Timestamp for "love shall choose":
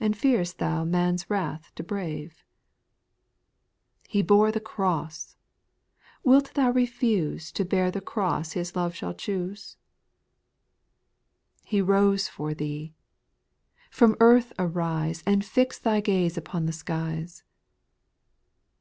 8.74-9.76